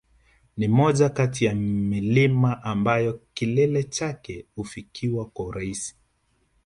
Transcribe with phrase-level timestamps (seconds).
[0.57, 5.95] Ni moja kati ya milima ambayo kilele chake hufikiwa kwa urahisi